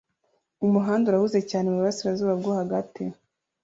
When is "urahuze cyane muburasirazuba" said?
1.07-2.33